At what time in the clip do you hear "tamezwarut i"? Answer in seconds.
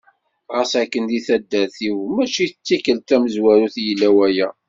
3.09-3.81